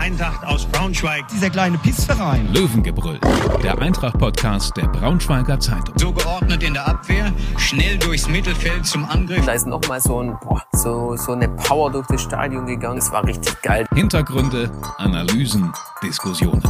[0.00, 1.28] Eintracht aus Braunschweig.
[1.28, 2.50] Dieser kleine Pissverein.
[2.54, 3.20] Löwengebrüll,
[3.62, 5.94] der Eintracht-Podcast der Braunschweiger Zeitung.
[5.98, 9.44] So geordnet in der Abwehr, schnell durchs Mittelfeld zum Angriff.
[9.44, 12.96] Da ist nochmal so, ein, boah, so, so eine Power durch das Stadion gegangen.
[12.96, 13.86] Das war richtig geil.
[13.94, 15.70] Hintergründe, Analysen,
[16.02, 16.62] Diskussionen.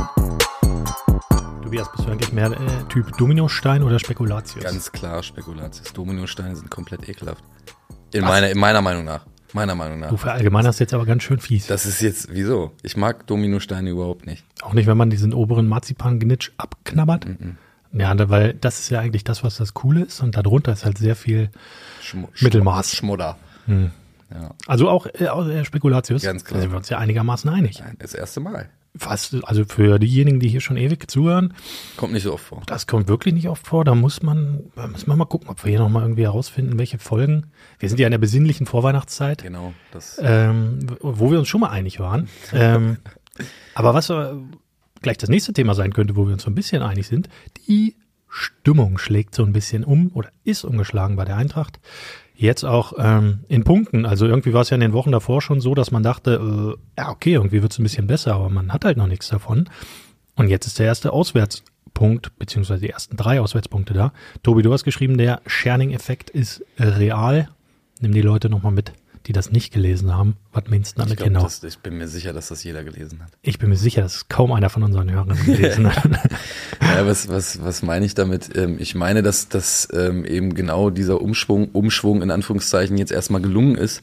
[1.62, 2.56] Tobias, bist du eigentlich mehr äh,
[2.88, 4.64] Typ Dominostein oder Spekulatius?
[4.64, 5.92] Ganz klar Spekulatius.
[5.92, 7.44] Dominosteine sind komplett ekelhaft.
[8.12, 9.24] In meiner, in meiner Meinung nach.
[9.52, 10.10] Meiner Meinung nach.
[10.10, 11.66] Du verallgemeinerst jetzt aber ganz schön fies.
[11.66, 12.72] Das ist jetzt, wieso?
[12.82, 14.44] Ich mag Dominosteine überhaupt nicht.
[14.62, 17.26] Auch nicht, wenn man diesen oberen Marzipan-Gnitsch abknabbert.
[17.92, 20.20] Ja, da- weil das ist ja eigentlich das, was das Coole ist.
[20.20, 21.50] Und darunter ist halt sehr viel
[22.00, 22.94] Schmu Mittelmaß.
[22.94, 23.36] Schmudder.
[24.66, 26.22] Also auch äh, auch, äh, Spekulatius.
[26.22, 26.58] Ganz klar.
[26.58, 27.80] Da sind wir uns ja einigermaßen einig.
[27.80, 28.68] Nein, das erste Mal.
[28.96, 31.54] Fast, also für diejenigen, die hier schon ewig zuhören,
[31.96, 32.62] Kommt nicht so oft vor.
[32.66, 33.84] das kommt wirklich nicht oft vor.
[33.84, 36.98] Da muss man, da muss man mal gucken, ob wir hier nochmal irgendwie herausfinden, welche
[36.98, 37.46] Folgen.
[37.78, 39.42] Wir sind ja in der besinnlichen Vorweihnachtszeit.
[39.42, 39.72] Genau.
[39.92, 42.28] Das, ähm, wo wir uns schon mal einig waren.
[42.52, 42.96] ähm,
[43.74, 44.32] aber was äh,
[45.02, 47.28] gleich das nächste Thema sein könnte, wo wir uns so ein bisschen einig sind,
[47.68, 47.96] die
[48.28, 51.80] Stimmung schlägt so ein bisschen um oder ist umgeschlagen bei der Eintracht.
[52.40, 54.06] Jetzt auch ähm, in Punkten.
[54.06, 56.98] Also irgendwie war es ja in den Wochen davor schon so, dass man dachte, äh,
[56.98, 59.68] ja okay, irgendwie wird es ein bisschen besser, aber man hat halt noch nichts davon.
[60.36, 64.14] Und jetzt ist der erste Auswärtspunkt, beziehungsweise die ersten drei Auswärtspunkte da.
[64.42, 67.50] Tobi, du hast geschrieben, der Scherning-Effekt ist real.
[68.00, 68.94] Nimm die Leute nochmal mit,
[69.26, 70.36] die das nicht gelesen haben.
[70.52, 71.42] Was meinst du ich, damit glaub, genau?
[71.42, 73.30] das, ich bin mir sicher, dass das jeder gelesen hat.
[73.42, 76.04] Ich bin mir sicher, dass kaum einer von unseren Hörern gelesen hat.
[76.82, 78.56] Ja, was, was, was meine ich damit?
[78.56, 83.40] Ähm, ich meine, dass, dass ähm, eben genau dieser Umschwung, Umschwung in Anführungszeichen jetzt erstmal
[83.40, 84.02] gelungen ist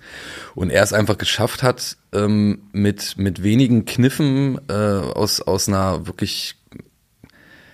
[0.56, 6.08] und er es einfach geschafft hat, ähm, mit, mit wenigen Kniffen äh, aus, aus einer
[6.08, 6.56] wirklich,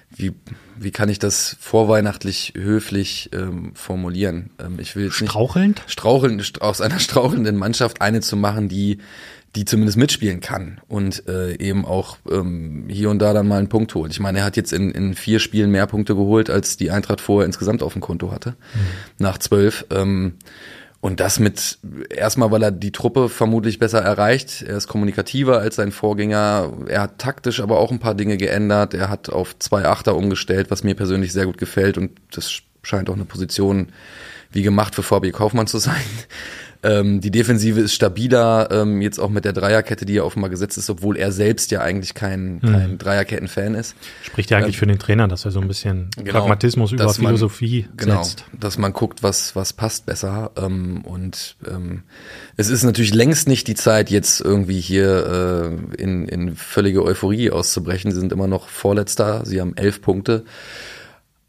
[0.10, 0.34] wie,
[0.80, 4.52] wie kann ich das vorweihnachtlich höflich ähm, formulieren?
[4.60, 5.84] Ähm, ich will jetzt nicht Strauchelnd?
[5.88, 9.00] straucheln, st- aus einer strauchelnden Mannschaft eine zu machen, die
[9.56, 13.70] die zumindest mitspielen kann und äh, eben auch ähm, hier und da dann mal einen
[13.70, 14.12] Punkt holt.
[14.12, 17.22] Ich meine, er hat jetzt in, in vier Spielen mehr Punkte geholt, als die Eintracht
[17.22, 18.56] vorher insgesamt auf dem Konto hatte,
[19.20, 19.86] nach zwölf.
[19.92, 20.34] Ähm,
[21.04, 24.62] und das mit, erstmal, weil er die Truppe vermutlich besser erreicht.
[24.62, 26.72] Er ist kommunikativer als sein Vorgänger.
[26.88, 28.94] Er hat taktisch aber auch ein paar Dinge geändert.
[28.94, 31.98] Er hat auf zwei Achter umgestellt, was mir persönlich sehr gut gefällt.
[31.98, 33.90] Und das scheint auch eine Position
[34.50, 36.06] wie gemacht für VB Kaufmann zu sein.
[36.84, 40.78] Ähm, die Defensive ist stabiler, ähm, jetzt auch mit der Dreierkette, die ja offenbar gesetzt
[40.78, 43.96] ist, obwohl er selbst ja eigentlich kein, kein Dreierketten-Fan ist.
[44.24, 47.16] Spricht ja eigentlich für den Trainer, dass er so ein bisschen Pragmatismus über Ähm, man-
[47.16, 48.44] Philosophie genau, setzt.
[48.60, 50.52] dass man guckt, was was passt besser.
[50.58, 52.04] Ähm, und ähm,
[52.58, 57.50] es ist natürlich längst nicht die Zeit, jetzt irgendwie hier äh, in, in völlige Euphorie
[57.52, 58.12] auszubrechen.
[58.12, 59.46] Sie sind immer noch Vorletzter.
[59.46, 60.44] Sie haben elf Punkte.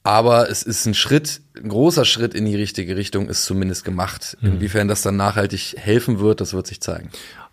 [0.04, 4.36] Aber es ist ein Schritt, ein großer Schritt in die richtige Richtung ist zumindest gemacht.
[4.42, 4.52] Mhm.
[4.52, 7.08] Inwiefern das dann nachhaltig helfen wird, das wird sich zeigen.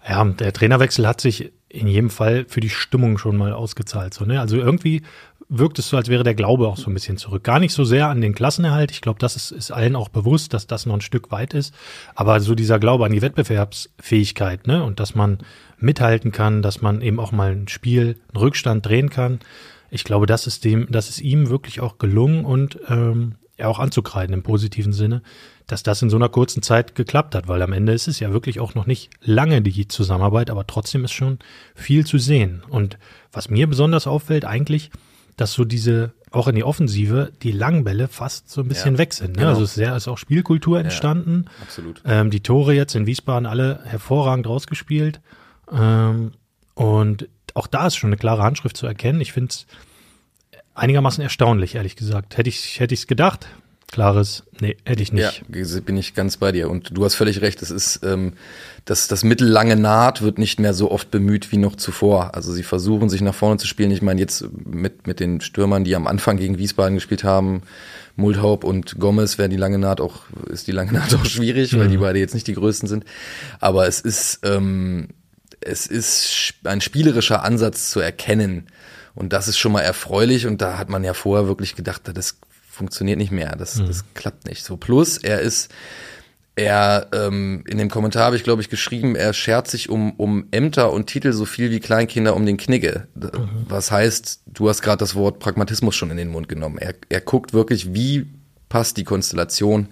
[0.07, 4.13] Ja, der Trainerwechsel hat sich in jedem Fall für die Stimmung schon mal ausgezahlt.
[4.13, 4.41] So, ne?
[4.41, 5.01] Also irgendwie
[5.47, 7.44] wirkt es so, als wäre der Glaube auch so ein bisschen zurück.
[7.45, 8.91] Gar nicht so sehr an den Klassenerhalt.
[8.91, 11.73] Ich glaube, das ist, ist allen auch bewusst, dass das noch ein Stück weit ist.
[12.16, 14.83] Aber so dieser Glaube an die Wettbewerbsfähigkeit, ne?
[14.83, 15.38] Und dass man
[15.78, 19.39] mithalten kann, dass man eben auch mal ein Spiel, einen Rückstand drehen kann.
[19.91, 23.79] Ich glaube, das ist dem, das ist ihm wirklich auch gelungen und ähm, ja auch
[23.79, 25.22] anzukreiden im positiven Sinne,
[25.68, 28.34] dass das in so einer kurzen Zeit geklappt hat, weil am Ende ist es ja
[28.34, 31.40] wirklich auch noch nicht lange die Zusammenarbeit, aber trotzdem ist schon
[31.75, 32.63] viel zu sehen.
[32.68, 32.97] Und
[33.31, 34.91] was mir besonders auffällt eigentlich,
[35.38, 39.00] dass so diese, auch in die Offensive, die langen Bälle fast so ein bisschen Ja,
[39.00, 39.31] weg sind.
[39.31, 39.38] Ne?
[39.38, 39.50] genau.
[39.50, 41.46] Also es ist, sehr, ist auch Spielkultur entstanden.
[41.62, 42.01] Absolut.
[42.06, 45.22] Ähm, die Tore jetzt in Wiesbaden alle hervorragend rausgespielt.
[45.72, 46.31] Ähm,
[46.74, 49.22] und auch da ist schon eine klare Handschrift zu erkennen.
[49.22, 49.66] Ich finde es
[50.73, 52.38] einigermaßen erstaunlich, ehrlich gesagt.
[52.38, 53.47] Hätte ich hätte ich's gedacht?
[53.91, 55.44] Klares, nee, hätte ich nicht.
[55.50, 56.69] Ja, bin ich ganz bei dir.
[56.69, 57.62] Und du hast völlig recht.
[57.62, 58.34] Es ist, ähm,
[58.85, 62.34] das, das mittellange Naht wird nicht mehr so oft bemüht wie noch zuvor.
[62.34, 63.91] Also sie versuchen sich nach vorne zu spielen.
[63.91, 67.63] Ich meine jetzt mit, mit den Stürmern, die am Anfang gegen Wiesbaden gespielt haben,
[68.16, 71.89] Multhaup und Gomez, wäre die lange Naht auch, ist die lange Naht auch schwierig, weil
[71.89, 73.03] die beide jetzt nicht die größten sind.
[73.59, 75.09] Aber es ist, ähm,
[75.62, 78.68] es ist ein spielerischer Ansatz zu erkennen.
[79.13, 80.48] Und das ist schon mal erfreulich.
[80.48, 82.38] Und da hat man ja vorher wirklich gedacht, das
[82.69, 83.56] funktioniert nicht mehr.
[83.58, 84.63] Das, das klappt nicht.
[84.63, 85.69] So plus, er ist,
[86.56, 90.48] er, ähm, in dem Kommentar habe ich, glaube ich, geschrieben, er schert sich um, um
[90.52, 93.07] Ämter und Titel so viel wie Kleinkinder um den Knigge.
[93.16, 93.28] D-
[93.68, 96.78] Was heißt, du hast gerade das Wort Pragmatismus schon in den Mund genommen.
[96.78, 98.28] Er, er guckt wirklich, wie
[98.69, 99.88] passt die Konstellation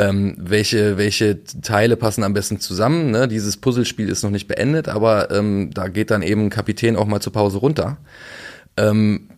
[0.00, 3.10] ähm, welche, welche Teile passen am besten zusammen.
[3.10, 3.28] Ne?
[3.28, 7.20] Dieses Puzzlespiel ist noch nicht beendet, aber ähm, da geht dann eben Kapitän auch mal
[7.20, 7.98] zur Pause runter.
[8.78, 9.28] Ähm,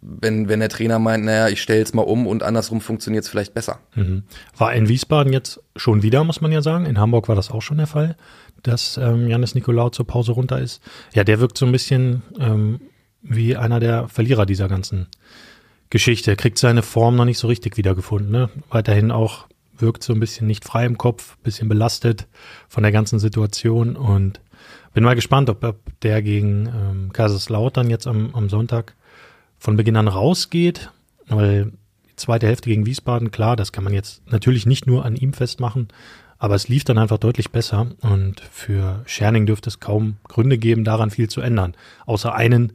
[0.00, 3.30] wenn, wenn der Trainer meint, naja, ich stelle jetzt mal um und andersrum funktioniert es
[3.30, 3.80] vielleicht besser.
[3.96, 4.22] Mhm.
[4.56, 6.86] War in Wiesbaden jetzt schon wieder, muss man ja sagen.
[6.86, 8.16] In Hamburg war das auch schon der Fall,
[8.62, 10.80] dass ähm, Janis Nikolaou zur Pause runter ist.
[11.14, 12.80] Ja, der wirkt so ein bisschen ähm,
[13.22, 15.08] wie einer der Verlierer dieser ganzen
[15.90, 16.36] Geschichte.
[16.36, 18.30] Kriegt seine Form noch nicht so richtig wiedergefunden.
[18.30, 18.50] Ne?
[18.70, 22.26] Weiterhin auch wirkt so ein bisschen nicht frei im Kopf, bisschen belastet
[22.68, 24.40] von der ganzen Situation und
[24.94, 28.94] bin mal gespannt, ob, der gegen ähm, Kaiserslautern jetzt am, am Sonntag
[29.58, 30.90] von Beginn an rausgeht,
[31.28, 31.72] weil
[32.08, 35.32] die zweite Hälfte gegen Wiesbaden, klar, das kann man jetzt natürlich nicht nur an ihm
[35.32, 35.88] festmachen,
[36.38, 40.84] aber es lief dann einfach deutlich besser und für Scherning dürfte es kaum Gründe geben,
[40.84, 41.74] daran viel zu ändern,
[42.06, 42.72] außer einen,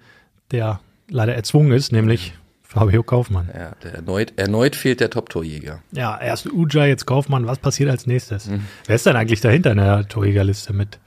[0.52, 2.34] der leider erzwungen ist, nämlich
[2.72, 3.50] Fabio Kaufmann.
[3.54, 5.82] Ja, erneut, erneut fehlt der Top-Torjäger.
[5.92, 7.46] Ja, erst Uja, jetzt Kaufmann.
[7.46, 8.48] Was passiert als nächstes?
[8.48, 8.66] Mhm.
[8.86, 10.98] Wer ist denn eigentlich dahinter in der Torjägerliste mit?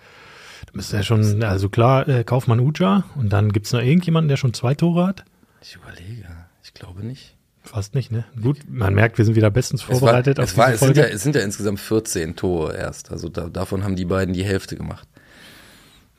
[0.67, 4.37] Da müsste ja schon, also klar, äh, Kaufmann Uja und dann gibt's noch irgendjemanden, der
[4.37, 5.25] schon zwei Tore hat?
[5.63, 6.29] Ich überlege.
[6.63, 7.35] Ich glaube nicht.
[7.63, 8.27] Fast nicht, ne?
[8.43, 10.39] Gut, man merkt, wir sind wieder bestens vorbereitet.
[10.39, 13.11] Es, war, es, war, es, sind, ja, es sind ja insgesamt 14 Tore erst.
[13.11, 15.09] Also da, davon haben die beiden die Hälfte gemacht.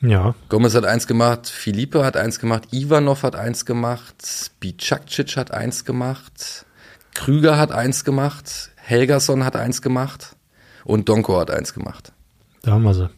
[0.10, 0.36] Ja.
[0.50, 5.86] Gomez hat eins gemacht, Filipe hat eins gemacht, Ivanov hat eins gemacht, Bicakcic hat eins
[5.86, 6.66] gemacht,
[7.14, 10.36] Krüger hat eins gemacht, Helgason hat eins gemacht
[10.84, 12.14] und Donko hat eins gemacht.
[12.62, 13.10] Da haben wir sie.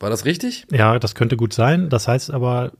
[0.00, 0.66] War das richtig?
[0.70, 1.88] Ja, das könnte gut sein.
[1.88, 2.72] Das heißt aber,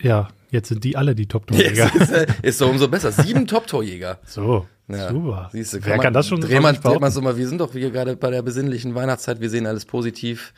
[0.00, 1.90] ja, jetzt sind die alle die Top-Torjäger.
[1.94, 3.12] Yes, ist, ist doch umso besser.
[3.12, 4.18] Sieben Top-Torjäger.
[4.26, 4.66] So.
[4.88, 5.48] Ja, super.
[5.52, 7.48] Siehst du, kann Wer man, kann das schon dreh man, dreht man so mal, wir
[7.48, 10.52] sind doch hier gerade bei der besinnlichen Weihnachtszeit, wir sehen alles positiv.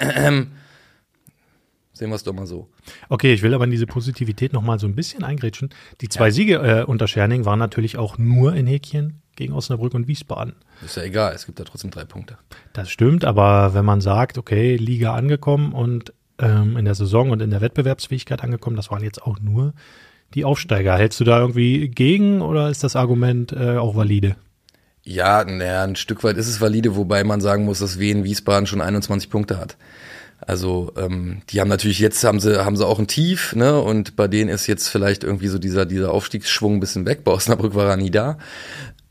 [1.93, 2.69] Sehen wir es doch mal so.
[3.09, 5.69] Okay, ich will aber in diese Positivität nochmal so ein bisschen eingrätschen.
[6.01, 6.31] Die zwei ja.
[6.31, 10.55] Siege äh, unter Scherning waren natürlich auch nur in Häkchen gegen Osnabrück und Wiesbaden.
[10.83, 12.37] Ist ja egal, es gibt da trotzdem drei Punkte.
[12.73, 17.41] Das stimmt, aber wenn man sagt, okay, Liga angekommen und ähm, in der Saison und
[17.41, 19.73] in der Wettbewerbsfähigkeit angekommen, das waren jetzt auch nur
[20.33, 20.97] die Aufsteiger.
[20.97, 24.35] Hältst du da irgendwie gegen oder ist das Argument äh, auch valide?
[25.03, 28.65] Ja, naja, ein Stück weit ist es valide, wobei man sagen muss, dass Wien Wiesbaden
[28.65, 29.77] schon 21 Punkte hat.
[30.45, 33.79] Also ähm, die haben natürlich jetzt haben sie haben sie auch ein Tief, ne?
[33.79, 37.23] Und bei denen ist jetzt vielleicht irgendwie so dieser dieser Aufstiegsschwung ein bisschen weg.
[37.23, 38.37] Bei Osnabrück war er nie da,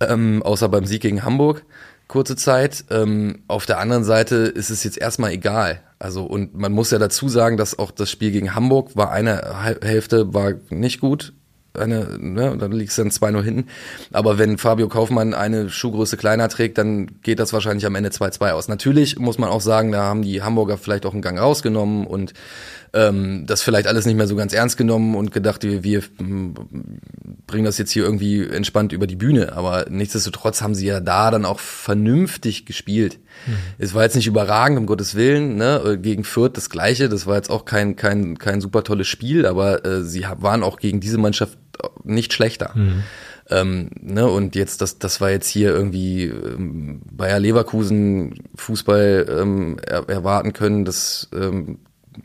[0.01, 1.65] ähm, außer beim Sieg gegen Hamburg
[2.13, 2.85] kurze Zeit.
[2.91, 5.81] Ähm, auf der anderen Seite ist es jetzt erstmal egal.
[5.99, 9.79] Also und man muss ja dazu sagen, dass auch das Spiel gegen Hamburg war eine
[9.83, 11.33] Hälfte war nicht gut,
[11.75, 13.69] eine, ne, dann liegst du dann 2-0 hinten.
[14.13, 18.53] Aber wenn Fabio Kaufmann eine Schuhgröße kleiner trägt, dann geht das wahrscheinlich am Ende 2-2
[18.53, 18.69] aus.
[18.69, 22.35] Natürlich muss man auch sagen, da haben die Hamburger vielleicht auch einen Gang rausgenommen und
[22.95, 26.03] ähm, das vielleicht alles nicht mehr so ganz ernst genommen und gedacht, wir, wir
[27.47, 29.55] bringen das jetzt hier irgendwie entspannt über die Bühne.
[29.55, 33.19] Aber nichtsdestotrotz haben sie ja da dann auch vernünftig gespielt.
[33.47, 33.53] Mhm.
[33.79, 35.99] Es war jetzt nicht überragend, um Gottes Willen, ne?
[36.01, 37.09] Gegen Fürth das Gleiche.
[37.09, 40.79] Das war jetzt auch kein, kein, kein super tolles Spiel, aber äh, sie waren auch
[40.79, 41.59] gegen diese Mannschaft
[42.05, 42.73] nicht schlechter.
[42.75, 43.03] Mhm.
[43.51, 49.79] Ähm, ne, und jetzt, das, das war jetzt hier irgendwie ähm, Bayer Leverkusen Fußball ähm,
[49.85, 51.79] er, erwarten können, das ähm,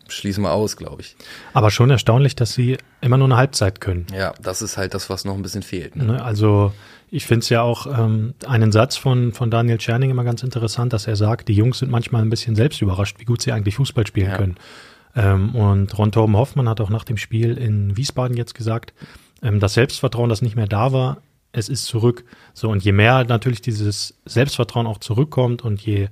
[0.07, 1.16] schließen wir aus, glaube ich.
[1.54, 4.07] Aber schon erstaunlich, dass sie immer nur eine Halbzeit können.
[4.13, 5.95] Ja, das ist halt das, was noch ein bisschen fehlt.
[5.95, 6.06] Ne?
[6.06, 6.74] Ne, also
[7.10, 10.94] ich finde es ja auch ähm, einen Satz von, von Daniel Tscherning immer ganz interessant,
[10.94, 13.75] dass er sagt, die Jungs sind manchmal ein bisschen selbst überrascht, wie gut sie eigentlich
[13.75, 14.38] Fußball spielen ja.
[14.38, 14.56] können.
[15.16, 18.94] Ähm, und Ron Torben Hoffmann hat auch nach dem Spiel in Wiesbaden jetzt gesagt,
[19.42, 21.18] ähm, das Selbstvertrauen, das nicht mehr da war,
[21.54, 22.25] es ist zurück.
[22.54, 26.10] So, und je mehr natürlich dieses Selbstvertrauen auch zurückkommt und je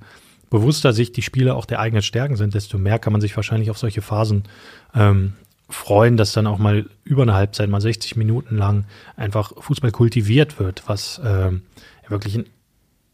[0.50, 3.70] bewusster sich die Spieler auch der eigenen Stärken sind, desto mehr kann man sich wahrscheinlich
[3.70, 4.44] auf solche Phasen
[4.94, 5.34] ähm,
[5.68, 8.84] freuen, dass dann auch mal über eine Halbzeit, mal 60 Minuten lang
[9.16, 11.62] einfach Fußball kultiviert wird, was ähm,
[12.08, 12.46] wirklich ein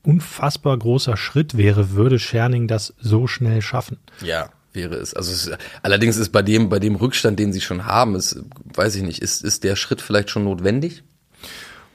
[0.05, 3.99] unfassbar großer Schritt wäre, würde Scherning das so schnell schaffen.
[4.21, 5.15] Ja, wäre es.
[5.15, 5.51] Also es,
[5.83, 8.43] allerdings ist bei dem, bei dem Rückstand, den sie schon haben, ist,
[8.75, 11.05] weiß ich nicht, ist, ist der Schritt vielleicht schon notwendig?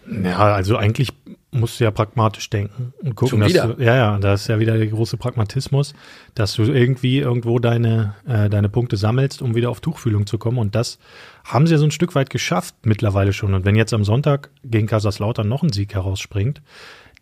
[0.09, 1.09] Ja, also eigentlich
[1.51, 4.77] musst du ja pragmatisch denken und gucken, dass du, ja, ja, da ist ja wieder
[4.77, 5.93] der große Pragmatismus,
[6.35, 10.57] dass du irgendwie irgendwo deine, äh, deine Punkte sammelst, um wieder auf Tuchfühlung zu kommen.
[10.57, 10.99] Und das
[11.45, 13.53] haben sie ja so ein Stück weit geschafft mittlerweile schon.
[13.53, 16.61] Und wenn jetzt am Sonntag gegen Kaiserslautern noch ein Sieg herausspringt,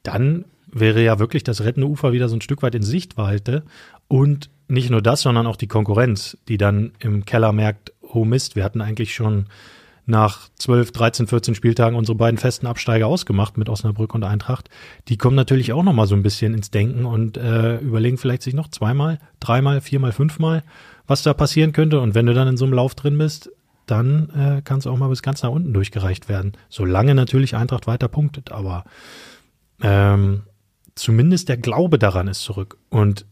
[0.02, 3.64] dann wäre ja wirklich das rettende Ufer wieder so ein Stück weit in Sichtweite.
[4.08, 8.56] Und nicht nur das, sondern auch die Konkurrenz, die dann im Keller merkt, oh Mist,
[8.56, 9.46] wir hatten eigentlich schon
[10.06, 14.70] nach 12, 13, 14 Spieltagen unsere beiden festen Absteiger ausgemacht mit Osnabrück und Eintracht.
[15.08, 18.44] Die kommen natürlich auch noch mal so ein bisschen ins Denken und äh, überlegen vielleicht
[18.44, 20.64] sich noch zweimal, dreimal, viermal, fünfmal,
[21.08, 22.00] was da passieren könnte.
[22.00, 23.52] Und wenn du dann in so einem Lauf drin bist,
[23.88, 26.54] dann äh, kann es auch mal bis ganz nach unten durchgereicht werden.
[26.70, 28.86] Solange natürlich Eintracht weiter punktet, aber
[29.82, 30.44] ähm,
[30.96, 32.78] zumindest der Glaube daran ist zurück.
[32.90, 33.26] Und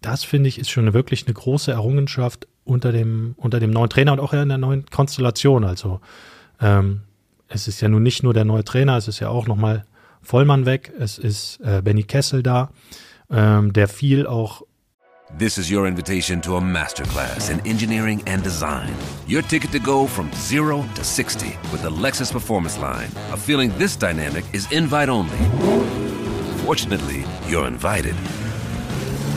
[0.00, 4.12] das finde ich ist schon wirklich eine große Errungenschaft unter dem, unter dem neuen Trainer
[4.12, 5.64] und auch in der neuen Konstellation.
[5.64, 6.00] Also
[6.60, 7.00] ähm,
[7.48, 9.84] es ist ja nun nicht nur der neue Trainer, es ist ja auch nochmal
[10.22, 12.70] Vollmann weg, es ist äh, Benny Kessel da,
[13.30, 14.62] ähm, der viel auch
[15.38, 18.94] This is your invitation to a masterclass in engineering and design.
[19.26, 23.10] Your ticket to go from zero to 60 with the Lexus Performance Line.
[23.32, 25.36] A feeling this dynamic is invite only.
[26.64, 28.14] Fortunately, you're invited.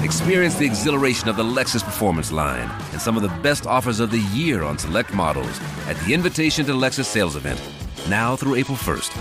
[0.10, 4.10] Experience the exhilaration of the Lexus Performance Line and some of the best offers of
[4.10, 7.62] the year on select models at the Invitation to Lexus sales event,
[8.10, 9.12] now through April 1st.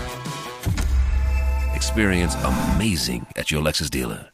[1.75, 4.31] Experience amazing at your Lexus dealer.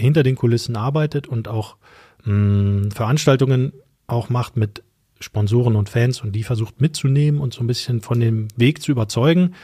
[0.00, 1.76] hinter den Kulissen arbeitet und auch
[2.24, 3.72] mh, Veranstaltungen
[4.06, 4.82] auch macht mit
[5.20, 8.90] Sponsoren und Fans und die versucht mitzunehmen und so ein bisschen von dem Weg zu
[8.90, 9.54] überzeugen.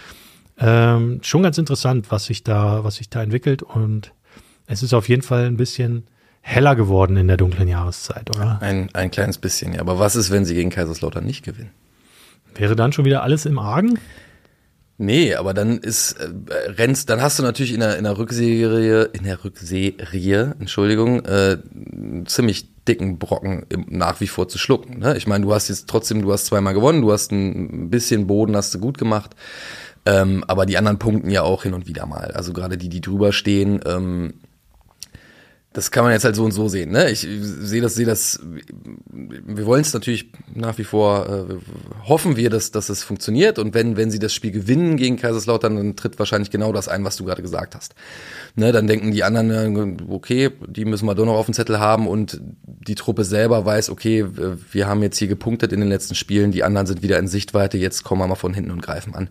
[0.58, 4.12] Ähm, schon ganz interessant, was sich da, was sich da entwickelt und
[4.66, 6.06] es ist auf jeden Fall ein bisschen
[6.40, 8.60] heller geworden in der dunklen Jahreszeit, oder?
[8.62, 9.80] Ein, ein kleines bisschen, ja.
[9.80, 11.70] Aber was ist, wenn sie gegen Kaiserslautern nicht gewinnen?
[12.54, 13.98] Wäre dann schon wieder alles im Argen?
[14.98, 16.30] Nee, aber dann ist äh,
[16.70, 21.58] rennst, dann hast du natürlich in der in der Rückserie, in der Rückserie, Entschuldigung, äh,
[21.74, 25.00] einen ziemlich dicken Brocken im, nach wie vor zu schlucken.
[25.00, 25.16] Ne?
[25.18, 28.56] Ich meine, du hast jetzt trotzdem, du hast zweimal gewonnen, du hast ein bisschen Boden,
[28.56, 29.36] hast du gut gemacht,
[30.06, 32.30] ähm, aber die anderen punkten ja auch hin und wieder mal.
[32.30, 34.34] Also gerade die, die drüber stehen, ähm,
[35.76, 36.90] das kann man jetzt halt so und so sehen.
[36.90, 37.10] Ne?
[37.10, 38.40] Ich sehe das, sehe das.
[39.12, 41.54] Wir wollen es natürlich nach wie vor äh,
[42.08, 43.58] hoffen wir, dass, dass es funktioniert.
[43.58, 47.04] Und wenn wenn sie das Spiel gewinnen gegen Kaiserslautern, dann tritt wahrscheinlich genau das ein,
[47.04, 47.94] was du gerade gesagt hast.
[48.54, 48.72] Ne?
[48.72, 52.08] Dann denken die anderen, äh, okay, die müssen wir doch noch auf dem Zettel haben
[52.08, 52.40] und
[52.86, 54.26] die Truppe selber weiß, okay,
[54.70, 57.78] wir haben jetzt hier gepunktet in den letzten Spielen, die anderen sind wieder in Sichtweite.
[57.78, 59.28] Jetzt kommen wir mal von hinten und greifen an.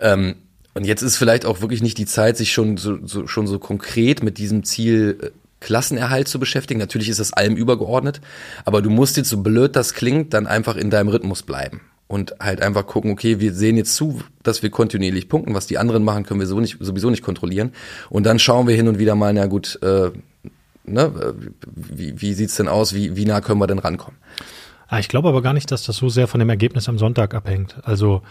[0.00, 0.36] Ähm,
[0.74, 3.58] und jetzt ist vielleicht auch wirklich nicht die Zeit, sich schon so, so, schon so
[3.58, 6.78] konkret mit diesem Ziel äh, Klassenerhalt zu beschäftigen.
[6.78, 8.20] Natürlich ist das allem übergeordnet,
[8.64, 12.34] aber du musst jetzt, so blöd das klingt, dann einfach in deinem Rhythmus bleiben und
[12.40, 16.04] halt einfach gucken, okay, wir sehen jetzt zu, dass wir kontinuierlich punkten, was die anderen
[16.04, 17.72] machen, können wir so nicht, sowieso nicht kontrollieren
[18.08, 20.10] und dann schauen wir hin und wieder mal, na gut, äh,
[20.92, 21.34] ne,
[21.74, 24.18] wie, wie sieht's denn aus, wie, wie nah können wir denn rankommen?
[24.88, 27.34] Ah, ich glaube aber gar nicht, dass das so sehr von dem Ergebnis am Sonntag
[27.34, 27.76] abhängt.
[27.82, 28.22] Also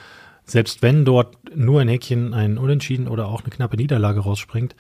[0.45, 4.75] selbst wenn dort nur ein Häkchen ein Unentschieden oder auch eine knappe Niederlage rausspringt,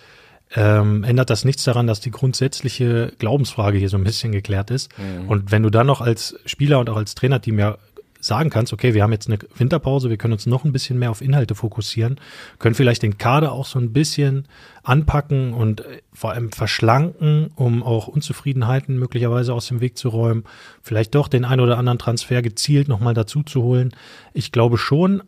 [0.55, 4.89] ähm, ändert das nichts daran, dass die grundsätzliche Glaubensfrage hier so ein bisschen geklärt ist.
[4.97, 5.27] Mhm.
[5.27, 7.77] Und wenn du dann noch als Spieler und auch als Trainerteam ja
[8.19, 11.11] sagen kannst, okay, wir haben jetzt eine Winterpause, wir können uns noch ein bisschen mehr
[11.11, 12.19] auf Inhalte fokussieren,
[12.59, 14.47] können vielleicht den Kader auch so ein bisschen
[14.83, 20.43] anpacken und äh, vor allem verschlanken, um auch Unzufriedenheiten möglicherweise aus dem Weg zu räumen,
[20.81, 23.91] vielleicht doch den ein oder anderen Transfer gezielt nochmal dazu zu holen.
[24.33, 25.23] Ich glaube schon,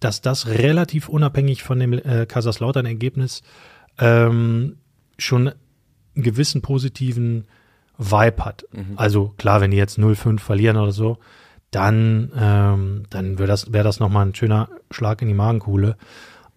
[0.00, 3.42] dass das relativ unabhängig von dem äh, Kaiserslautern-Ergebnis
[3.98, 4.76] ähm,
[5.18, 7.46] schon einen gewissen positiven
[7.98, 8.64] Vibe hat.
[8.72, 8.94] Mhm.
[8.96, 11.18] Also klar, wenn die jetzt 0-5 verlieren oder so,
[11.76, 15.96] dann, ähm, dann wäre das, wär das nochmal ein schöner Schlag in die Magenkuhle.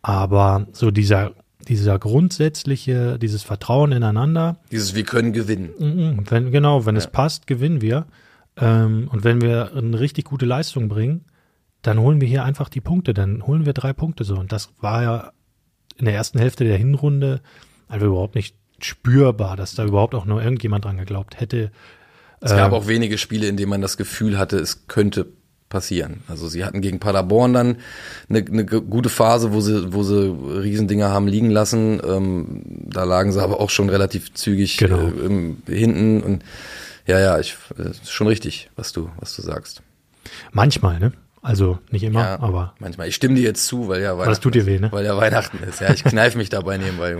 [0.02, 1.34] Aber so dieser,
[1.68, 4.56] dieser grundsätzliche, dieses Vertrauen ineinander.
[4.72, 5.72] Dieses Wir können gewinnen.
[5.78, 7.00] Mhm, wenn, genau, wenn ja.
[7.00, 8.06] es passt, gewinnen wir.
[8.56, 11.26] Ähm, und wenn wir eine richtig gute Leistung bringen,
[11.82, 14.38] dann holen wir hier einfach die Punkte, dann holen wir drei Punkte so.
[14.38, 15.32] Und das war ja
[15.98, 17.42] in der ersten Hälfte der Hinrunde
[17.90, 21.72] einfach überhaupt nicht spürbar, dass da überhaupt auch nur irgendjemand dran geglaubt hätte.
[22.42, 25.28] Es gab ähm, auch wenige Spiele, in denen man das Gefühl hatte, es könnte
[25.70, 26.24] passieren.
[26.28, 27.78] Also sie hatten gegen Paderborn dann
[28.28, 32.02] eine, eine gute Phase, wo sie, wo sie Riesendinger haben liegen lassen.
[32.04, 35.08] Ähm, da lagen sie aber auch schon relativ zügig genau.
[35.08, 36.44] äh, im, hinten und
[37.06, 39.82] ja, ja, ich äh, ist schon richtig, was du, was du sagst.
[40.52, 41.12] Manchmal, ne?
[41.42, 42.74] Also nicht immer, ja, aber.
[42.80, 43.08] Manchmal.
[43.08, 44.30] Ich stimme dir jetzt zu, weil ja Weihnachten.
[44.30, 44.92] das tut dir weh, ne?
[44.92, 45.80] Weil ja Weihnachten ist.
[45.80, 47.16] Ja, ich kneife mich dabei nebenbei.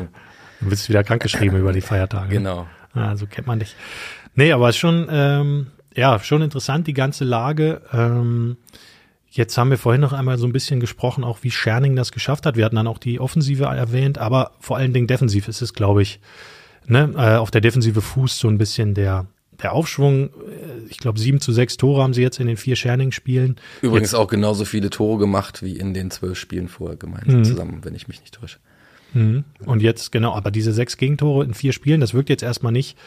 [0.60, 2.30] Du bist wieder krankgeschrieben über die Feiertage.
[2.30, 2.68] Genau.
[2.94, 3.76] Also kennt man dich.
[4.36, 7.82] Nee, aber es ist schon, ähm, ja, schon interessant, die ganze Lage.
[7.92, 8.58] Ähm,
[9.30, 12.46] jetzt haben wir vorhin noch einmal so ein bisschen gesprochen, auch wie Scherning das geschafft
[12.46, 12.56] hat.
[12.56, 16.02] Wir hatten dann auch die Offensive erwähnt, aber vor allen Dingen defensiv ist es, glaube
[16.02, 16.20] ich,
[16.88, 19.28] ne, äh, auf der Defensive Fuß so ein bisschen der,
[19.62, 20.30] der Aufschwung, äh,
[20.90, 23.58] ich glaube, sieben zu sechs Tore haben sie jetzt in den vier Scherning-Spielen.
[23.82, 27.46] Übrigens jetzt, auch genauso viele Tore gemacht wie in den zwölf Spielen vorher gemeinsam mhm.
[27.46, 28.58] zusammen, wenn ich mich nicht täusche.
[29.14, 29.44] Mhm.
[29.66, 32.98] Und jetzt, genau, aber diese sechs Gegentore in vier Spielen, das wirkt jetzt erstmal nicht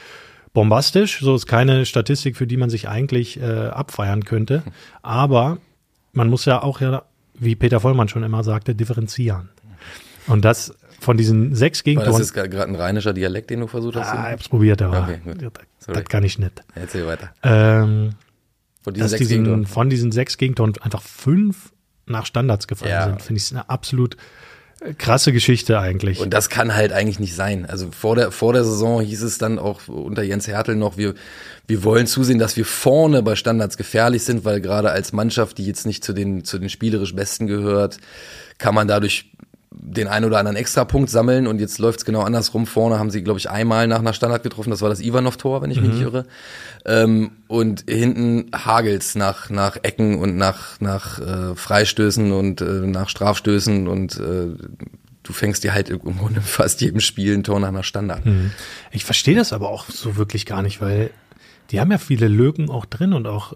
[0.52, 1.20] bombastisch.
[1.20, 4.62] So ist keine Statistik, für die man sich eigentlich äh, abfeiern könnte.
[5.02, 5.58] Aber
[6.12, 7.04] man muss ja auch ja,
[7.34, 9.48] wie Peter Vollmann schon immer sagte, differenzieren.
[10.26, 12.12] Und das von diesen sechs Gegentoren.
[12.12, 14.08] War das ist gerade ein rheinischer Dialekt, den du versucht hast?
[14.08, 16.62] Ah, ich hab's probiert, aber okay, das, das kann ich nicht.
[16.74, 17.30] Erzähl weiter.
[17.42, 18.10] Ähm,
[18.82, 21.72] von diesen, sechs diesen von diesen sechs Gegentoren einfach fünf
[22.06, 23.04] nach Standards gefallen ja.
[23.04, 24.16] sind, finde ich eine absolut
[24.98, 26.20] Krasse Geschichte eigentlich.
[26.20, 27.66] Und das kann halt eigentlich nicht sein.
[27.66, 31.14] Also vor der, vor der Saison hieß es dann auch unter Jens Hertel noch, wir,
[31.66, 35.66] wir wollen zusehen, dass wir vorne bei Standards gefährlich sind, weil gerade als Mannschaft, die
[35.66, 37.98] jetzt nicht zu den, zu den spielerisch Besten gehört,
[38.58, 39.30] kann man dadurch
[39.74, 42.66] den einen oder anderen Extrapunkt sammeln und jetzt läuft's genau andersrum.
[42.66, 45.70] Vorne haben sie, glaube ich, einmal nach einer Standard getroffen, das war das Ivanov-Tor, wenn
[45.70, 46.26] ich mich nicht irre.
[46.84, 53.08] Ähm, und hinten hagelt's nach, nach Ecken und nach, nach äh, Freistößen und äh, nach
[53.08, 54.48] Strafstößen und äh,
[55.22, 58.22] du fängst dir halt im Grunde fast jedem Spiel ein Tor nach einer Standard.
[58.90, 61.10] Ich verstehe das aber auch so wirklich gar nicht, weil
[61.70, 63.54] die haben ja viele Lücken auch drin und auch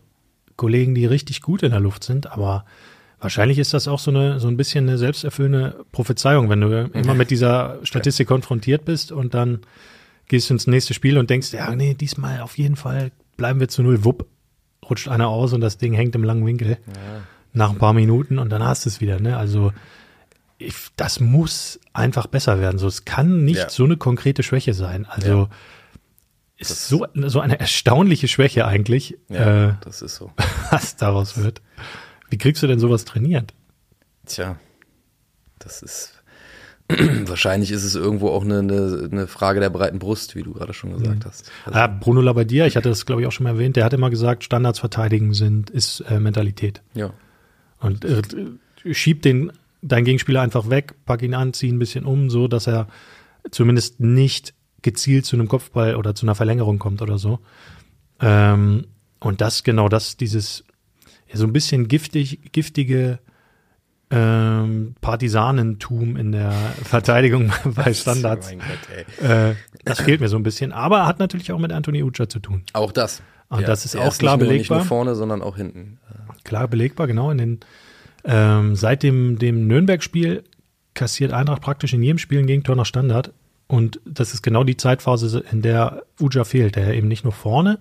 [0.56, 2.64] Kollegen, die richtig gut in der Luft sind, aber
[3.20, 7.14] wahrscheinlich ist das auch so eine so ein bisschen eine selbsterfüllende Prophezeiung, wenn du immer
[7.14, 9.60] mit dieser Statistik konfrontiert bist und dann
[10.28, 13.68] gehst du ins nächste Spiel und denkst, ja, nee, diesmal auf jeden Fall bleiben wir
[13.68, 14.26] zu null, wupp,
[14.88, 16.78] rutscht einer aus und das Ding hängt im langen Winkel
[17.52, 19.36] nach ein paar Minuten und dann hast du es wieder, ne?
[19.36, 19.72] Also
[20.58, 22.78] ich, das muss einfach besser werden.
[22.78, 23.68] So, es kann nicht Ja.
[23.70, 25.06] so eine konkrete Schwäche sein.
[25.08, 25.48] Also
[26.58, 30.32] ist so, so eine erstaunliche Schwäche eigentlich, Ja, äh, das ist so.
[30.70, 31.60] was daraus wird.
[32.30, 33.54] Wie kriegst du denn sowas trainiert?
[34.26, 34.58] Tja,
[35.58, 36.12] das ist
[36.88, 40.72] wahrscheinlich ist es irgendwo auch eine, eine, eine Frage der breiten Brust, wie du gerade
[40.72, 41.50] schon gesagt hast.
[41.64, 43.92] Also, Ah, Bruno Labbadia, ich hatte das glaube ich auch schon mal erwähnt, der hat
[43.92, 46.82] immer gesagt, Standards verteidigen sind, ist äh, Mentalität.
[46.94, 47.12] ja.
[47.78, 48.22] Und äh,
[48.94, 49.52] schieb den,
[49.82, 52.88] deinen Gegenspieler einfach weg, pack ihn an, zieh ihn ein bisschen um, so dass er
[53.50, 57.40] zumindest nicht gezielt zu einem Kopfball oder zu einer Verlängerung kommt oder so.
[58.20, 58.86] Ähm,
[59.20, 60.64] und das, genau das, dieses
[61.32, 63.18] so ein bisschen giftig, giftige
[64.10, 66.52] ähm, Partisanentum in der
[66.84, 68.48] Verteidigung bei Standards.
[68.50, 69.50] Mein Gott, ey.
[69.50, 69.54] Äh,
[69.84, 72.62] das fehlt mir so ein bisschen, aber hat natürlich auch mit Anthony Ucha zu tun.
[72.72, 73.22] Auch das.
[73.48, 74.78] Und das ist auch klar nicht nur, belegbar.
[74.78, 75.98] Nicht nur vorne, sondern auch hinten.
[76.44, 77.30] Klar belegbar, genau.
[77.30, 77.60] In den,
[78.24, 80.42] ähm, seit dem, dem Nürnberg-Spiel
[80.94, 83.32] kassiert Eintracht praktisch in jedem Spiel ein Gegentor nach Standard.
[83.68, 87.78] Und das ist genau die Zeitphase, in der Uja fehlt, der eben nicht nur vorne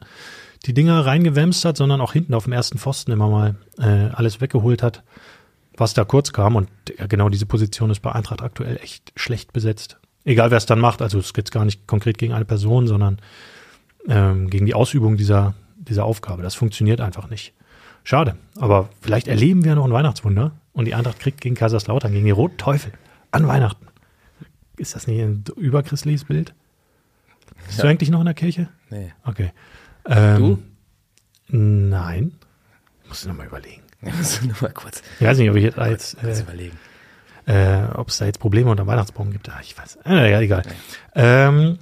[0.66, 4.42] die Dinger reingewämst hat, sondern auch hinten auf dem ersten Pfosten immer mal äh, alles
[4.42, 5.04] weggeholt hat,
[5.78, 6.56] was da kurz kam.
[6.56, 9.98] Und ja, genau diese Position ist bei Eintracht aktuell echt schlecht besetzt.
[10.24, 11.02] Egal, wer es dann macht.
[11.02, 13.20] Also es geht gar nicht konkret gegen eine Person, sondern
[14.08, 16.42] ähm, gegen die Ausübung dieser, dieser Aufgabe.
[16.42, 17.54] Das funktioniert einfach nicht.
[18.04, 18.36] Schade.
[18.58, 22.32] Aber vielleicht erleben wir noch ein Weihnachtswunder und die Eintracht kriegt gegen Kaiserslautern, gegen die
[22.32, 22.92] Roten Teufel
[23.32, 23.88] an Weihnachten.
[24.78, 26.54] Ist das nicht ein überchristliches Bild?
[27.68, 27.90] Bist du Ja.
[27.90, 28.68] eigentlich noch in der Kirche?
[28.90, 29.12] Nee.
[29.26, 29.52] Okay.
[30.08, 30.38] Ähm,
[31.48, 31.58] Du?
[31.58, 32.34] Nein.
[33.08, 33.82] Muss ich nochmal überlegen.
[34.06, 36.78] Also nur mal kurz, Ich weiß nicht, ob ich jetzt, jetzt kurz äh, überlegen.
[37.48, 39.50] äh, ob es da jetzt Probleme unter dem Weihnachtsbaum gibt.
[39.50, 39.98] Ah, ich weiß.
[40.06, 40.64] Äh, ja, egal.
[41.16, 41.80] Ähm,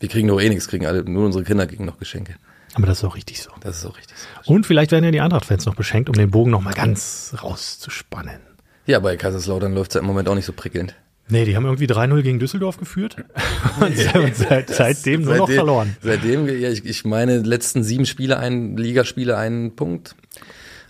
[0.00, 2.34] Wir kriegen doch eh nichts, kriegen alle, nur unsere Kinder kriegen noch Geschenke.
[2.74, 3.50] aber das ist auch richtig so.
[3.60, 4.52] Das ist auch richtig so.
[4.52, 8.40] Und vielleicht werden ja die Eintracht-Fans noch beschenkt, um den Bogen noch mal ganz rauszuspannen.
[8.86, 10.94] Ja, bei Kaiserslautern läuft es ja im Moment auch nicht so prickelnd.
[11.28, 13.16] Nee, die haben irgendwie 3-0 gegen Düsseldorf geführt
[13.80, 13.96] und
[14.36, 15.96] seit, seitdem nur noch Seitdem- verloren.
[16.00, 20.14] Seitdem, ja, ich, ich meine, letzten sieben Spiele, ein Ligaspiele, einen Punkt.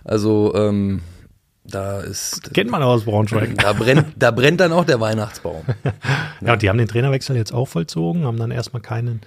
[0.03, 1.01] Also, ähm,
[1.65, 3.57] da ist, Kennt man aus Braunschweig.
[3.61, 5.63] da brennt, da brennt dann auch der Weihnachtsbaum.
[6.41, 9.21] Ja, und die haben den Trainerwechsel jetzt auch vollzogen, haben dann erstmal keinen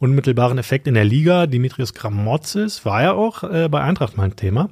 [0.00, 1.46] unmittelbaren Effekt in der Liga.
[1.46, 4.68] Dimitrios Gramotzes war ja auch äh, bei Eintracht mal ein Thema.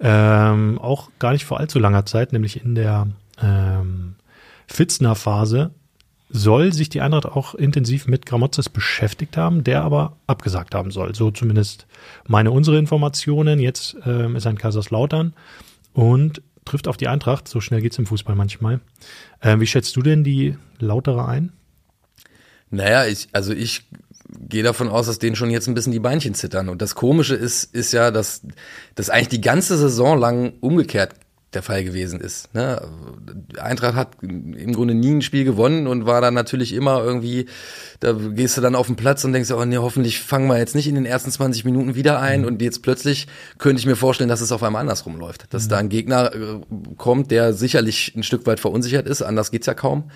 [0.00, 3.06] Ähm, auch gar nicht vor allzu langer Zeit, nämlich in der
[3.42, 4.16] ähm,
[4.66, 5.72] Fitzner-Phase
[6.30, 11.14] soll sich die Eintracht auch intensiv mit Gramotzes beschäftigt haben, der aber abgesagt haben soll.
[11.14, 11.86] So zumindest
[12.26, 13.60] meine unsere Informationen.
[13.60, 15.34] Jetzt ähm, ist er in Kaiserslautern
[15.92, 17.46] und trifft auf die Eintracht.
[17.46, 18.80] So schnell geht's im Fußball manchmal.
[19.42, 21.52] Ähm, wie schätzt du denn die Lautere ein?
[22.70, 23.84] Naja, ich, also ich
[24.28, 26.68] gehe davon aus, dass denen schon jetzt ein bisschen die Beinchen zittern.
[26.68, 28.42] Und das Komische ist, ist ja, dass
[28.96, 31.14] das eigentlich die ganze Saison lang umgekehrt
[31.54, 32.52] der Fall gewesen ist.
[32.54, 32.80] Ne?
[33.58, 37.46] Eintracht hat im Grunde nie ein Spiel gewonnen und war dann natürlich immer irgendwie,
[38.00, 40.74] da gehst du dann auf den Platz und denkst, oh nee, hoffentlich fangen wir jetzt
[40.74, 43.26] nicht in den ersten 20 Minuten wieder ein und jetzt plötzlich
[43.58, 45.52] könnte ich mir vorstellen, dass es auf einmal andersrum läuft.
[45.52, 46.60] Dass da ein Gegner äh,
[46.96, 50.10] kommt, der sicherlich ein Stück weit verunsichert ist, anders geht's ja kaum.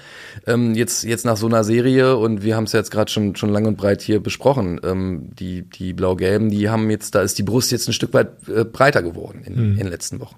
[0.47, 3.51] Ähm, jetzt, jetzt nach so einer Serie und wir haben es jetzt gerade schon, schon
[3.51, 7.43] lang und breit hier besprochen, ähm, die, die Blau-Gelben, die haben jetzt, da ist die
[7.43, 10.37] Brust jetzt ein Stück weit äh, breiter geworden in, in den letzten Wochen.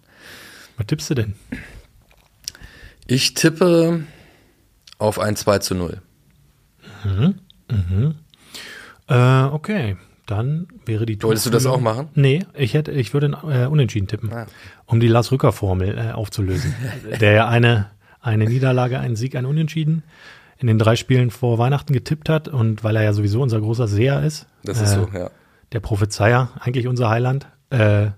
[0.80, 1.34] Was tippst du denn?
[3.06, 4.00] Ich tippe
[4.96, 6.00] auf ein 2 zu 0.
[9.06, 12.08] Äh, okay, dann wäre die Wolltest du das auch machen?
[12.14, 14.46] Nee, ich hätte, ich würde äh, unentschieden tippen, Ah.
[14.86, 16.74] um die Lars Rücker Formel äh, aufzulösen.
[17.20, 17.90] der ja eine
[18.22, 20.02] eine Niederlage, einen Sieg, ein Unentschieden
[20.56, 23.86] in den drei Spielen vor Weihnachten getippt hat und weil er ja sowieso unser großer
[23.86, 25.30] Seher ist, Das ist äh, so, ja.
[25.72, 28.08] der Prophezeier, eigentlich unser Heiland, äh,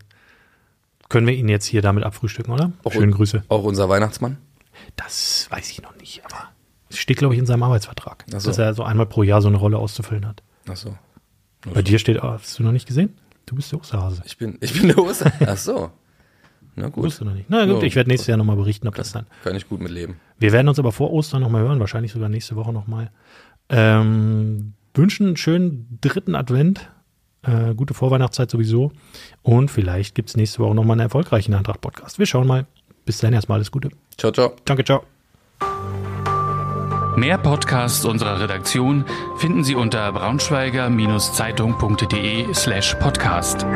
[1.12, 2.72] können wir ihn jetzt hier damit abfrühstücken, oder?
[2.82, 3.44] Auch Schönen un- Grüße.
[3.48, 4.38] Auch unser Weihnachtsmann.
[4.96, 6.48] Das weiß ich noch nicht, aber
[6.88, 8.48] es steht, glaube ich, in seinem Arbeitsvertrag, so.
[8.48, 10.42] dass er so einmal pro Jahr so eine Rolle auszufüllen hat.
[10.68, 10.96] Ach so.
[11.72, 13.14] Bei dir steht, ah, hast du noch nicht gesehen?
[13.46, 14.22] Du bist der Osterhase.
[14.26, 15.32] Ich bin, ich bin der Oster.
[15.46, 15.90] Ach so.
[16.74, 17.04] Na gut.
[17.04, 17.50] Wusstest du noch nicht.
[17.50, 17.86] Na gut, Ja.
[17.86, 19.26] ich werde nächstes Jahr nochmal berichten, ob das dann.
[19.44, 20.16] Kann ich gut mit leben.
[20.38, 23.10] Wir werden uns aber vor Ostern nochmal hören, wahrscheinlich sogar nächste Woche nochmal.
[23.68, 26.90] Ähm, wünschen einen schönen dritten Advent,
[27.42, 28.92] äh, gute Vorweihnachtszeit sowieso.
[29.42, 32.18] Und vielleicht gibt's nächste Woche nochmal einen erfolgreichen Eintracht-Podcast.
[32.18, 32.66] Wir schauen mal.
[33.04, 33.90] Bis dann erstmal alles Gute.
[34.16, 34.52] Ciao, ciao.
[34.64, 35.02] Danke, ciao.
[37.16, 39.04] Mehr Podcasts unserer Redaktion
[39.36, 43.66] finden Sie unter braunschweiger-zeitung.de slash podcast.